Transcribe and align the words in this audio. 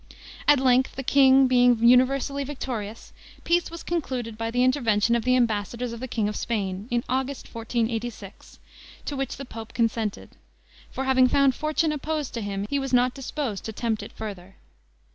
At 0.47 0.59
length, 0.59 0.95
the 0.95 1.03
king, 1.03 1.45
being 1.45 1.77
universally 1.77 2.43
victorious, 2.43 3.13
peace 3.43 3.69
was 3.69 3.83
concluded 3.83 4.35
by 4.35 4.49
the 4.49 4.63
intervention 4.63 5.15
of 5.15 5.23
the 5.25 5.35
ambassadors 5.35 5.93
of 5.93 5.99
the 5.99 6.07
king 6.07 6.27
of 6.27 6.35
Spain, 6.35 6.87
in 6.89 7.03
August, 7.07 7.45
1486, 7.53 8.57
to 9.05 9.15
which 9.15 9.37
the 9.37 9.45
pope 9.45 9.73
consented; 9.75 10.31
for 10.89 11.03
having 11.05 11.27
found 11.27 11.53
fortune 11.53 11.91
opposed 11.91 12.33
to 12.33 12.41
him 12.41 12.65
he 12.67 12.79
was 12.79 12.93
not 12.93 13.13
disposed 13.13 13.63
to 13.65 13.71
tempt 13.73 14.01
it 14.01 14.11
further. 14.11 14.55